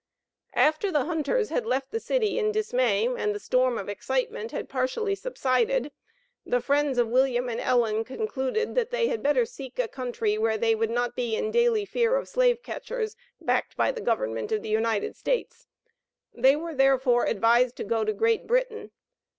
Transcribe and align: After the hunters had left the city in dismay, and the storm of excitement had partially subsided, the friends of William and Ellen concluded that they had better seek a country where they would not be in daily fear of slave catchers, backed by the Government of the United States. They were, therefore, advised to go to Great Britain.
After 0.55 0.91
the 0.91 1.05
hunters 1.05 1.49
had 1.49 1.67
left 1.67 1.91
the 1.91 1.99
city 1.99 2.39
in 2.39 2.51
dismay, 2.51 3.05
and 3.05 3.35
the 3.35 3.39
storm 3.39 3.77
of 3.77 3.87
excitement 3.87 4.51
had 4.51 4.67
partially 4.67 5.13
subsided, 5.13 5.91
the 6.43 6.59
friends 6.59 6.97
of 6.97 7.07
William 7.11 7.49
and 7.49 7.59
Ellen 7.59 8.03
concluded 8.03 8.73
that 8.73 8.89
they 8.89 9.09
had 9.09 9.21
better 9.21 9.45
seek 9.45 9.77
a 9.77 9.87
country 9.87 10.39
where 10.39 10.57
they 10.57 10.73
would 10.73 10.89
not 10.89 11.15
be 11.15 11.35
in 11.35 11.51
daily 11.51 11.85
fear 11.85 12.15
of 12.15 12.27
slave 12.27 12.63
catchers, 12.63 13.15
backed 13.39 13.77
by 13.77 13.91
the 13.91 14.01
Government 14.01 14.51
of 14.51 14.63
the 14.63 14.69
United 14.69 15.15
States. 15.15 15.67
They 16.33 16.55
were, 16.55 16.73
therefore, 16.73 17.25
advised 17.27 17.75
to 17.75 17.83
go 17.83 18.03
to 18.03 18.11
Great 18.11 18.47
Britain. 18.47 18.89